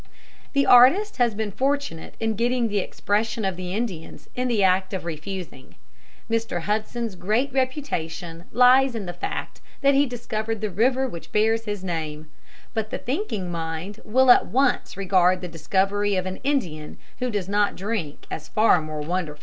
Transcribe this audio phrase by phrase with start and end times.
[0.53, 4.95] The artist has been fortunate in getting the expression of the Indians in the act
[4.95, 5.75] of refusing.
[6.27, 6.61] Mr.
[6.61, 11.83] Hudson's great reputation lies in the fact that he discovered the river which bears his
[11.83, 12.31] name;
[12.73, 17.47] but the thinking mind will at once regard the discovery of an Indian who does
[17.47, 19.39] not drink as far more wonderful.